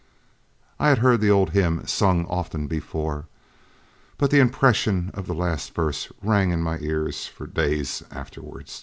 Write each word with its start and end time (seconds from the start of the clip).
I 0.79 0.89
had 0.89 0.97
heard 0.97 1.21
the 1.21 1.29
old 1.29 1.51
hymn 1.51 1.85
sung 1.85 2.25
often 2.25 2.65
before, 2.65 3.27
but 4.17 4.31
the 4.31 4.39
impression 4.39 5.11
of 5.13 5.27
the 5.27 5.35
last 5.35 5.75
verse 5.75 6.11
rang 6.23 6.49
in 6.49 6.63
my 6.63 6.79
ears 6.79 7.27
for 7.27 7.45
days 7.45 8.01
afterward. 8.09 8.67